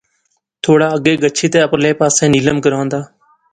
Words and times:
تھوڑا 0.63 0.87
اگے 0.97 1.13
گچھی 1.23 1.47
تہ 1.51 1.59
اپرلے 1.65 1.91
پاسے 1.99 2.23
نیلم 2.33 2.57
گراں 2.63 2.85
دا 2.91 3.01